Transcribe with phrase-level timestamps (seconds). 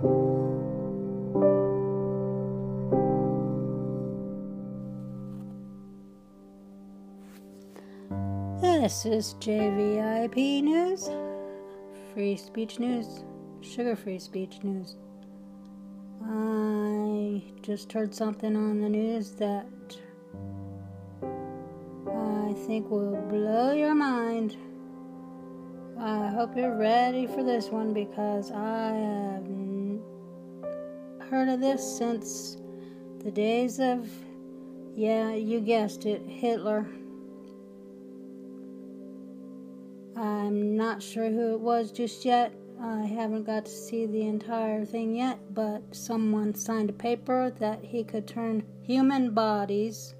[0.00, 0.14] This
[9.04, 11.10] is JVIP News,
[12.14, 13.24] Free Speech News,
[13.60, 14.96] Sugar Free Speech News.
[16.24, 19.66] I just heard something on the news that
[21.22, 24.56] I think will blow your mind.
[25.98, 29.46] I hope you're ready for this one because I have
[31.30, 32.56] heard of this since
[33.22, 34.08] the days of,
[34.96, 36.84] yeah, you guessed it, Hitler.
[40.16, 42.52] I'm not sure who it was just yet.
[42.82, 47.84] I haven't got to see the entire thing yet, but someone signed a paper that
[47.84, 50.16] he could turn human bodies,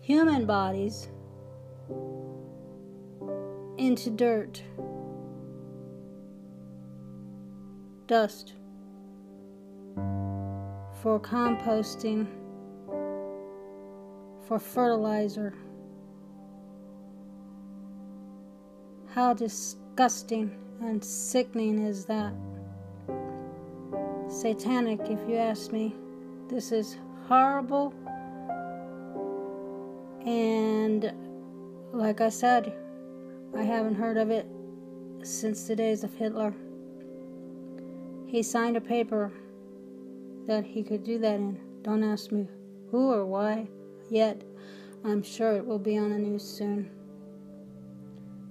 [0.00, 1.08] human bodies,
[3.76, 4.62] into dirt,
[8.06, 8.54] dust,
[11.02, 12.26] for composting,
[14.46, 15.54] for fertilizer.
[19.14, 22.32] How disgusting and sickening is that?
[24.28, 25.94] Satanic, if you ask me.
[26.48, 27.92] This is horrible.
[30.26, 31.12] And
[31.92, 32.72] like I said,
[33.56, 34.46] I haven't heard of it
[35.22, 36.54] since the days of Hitler.
[38.26, 39.32] He signed a paper
[40.48, 41.60] that he could do that in.
[41.82, 42.48] Don't ask me
[42.90, 43.68] who or why
[44.10, 44.42] yet.
[45.04, 46.90] I'm sure it will be on the news soon.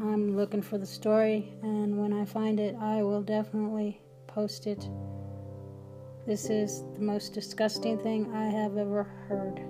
[0.00, 4.88] I'm looking for the story, and when I find it, I will definitely post it.
[6.26, 9.60] This is the most disgusting thing I have ever heard.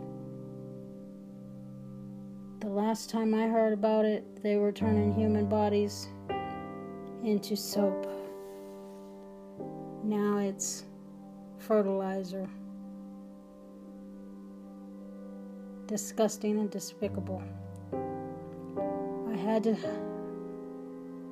[2.60, 6.08] The last time I heard about it, they were turning human bodies
[7.22, 8.06] into soap.
[10.02, 10.84] Now it's
[11.64, 12.48] fertilizer.
[15.86, 17.42] Disgusting and despicable.
[19.32, 19.76] I had to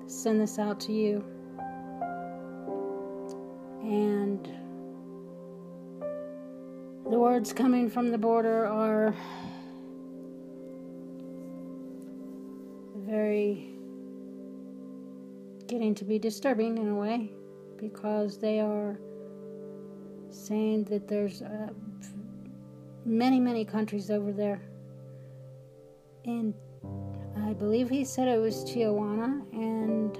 [0.06, 1.24] send this out to you.
[3.82, 4.44] And
[7.10, 9.14] the words coming from the border are
[12.96, 13.68] very
[15.66, 17.32] getting to be disturbing in a way
[17.76, 18.98] because they are
[20.34, 21.69] saying that there's uh,
[23.04, 24.60] many, many countries over there.
[26.25, 26.54] And
[27.44, 30.16] I believe he said it was Tijuana, and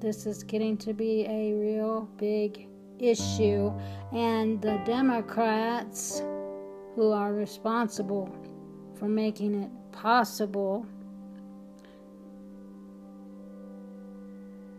[0.00, 2.68] this is getting to be a real big
[2.98, 3.72] issue.
[4.12, 6.22] And the Democrats,
[6.94, 8.30] who are responsible
[8.98, 10.86] for making it possible,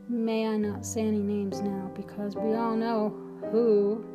[0.10, 3.14] may I not say any names now because we all know
[3.52, 4.06] who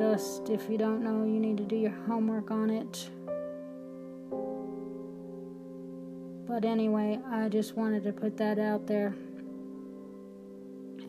[0.00, 3.10] Just if you don't know, you need to do your homework on it.
[6.48, 9.14] But anyway, I just wanted to put that out there.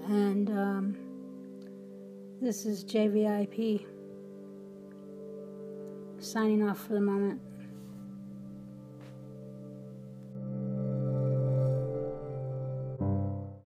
[0.08, 0.98] And um,
[2.42, 3.86] this is JVIP
[6.20, 7.40] signing off for the moment.